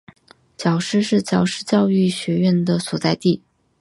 [0.57, 3.43] 皎施是皎施教育学院的所在地。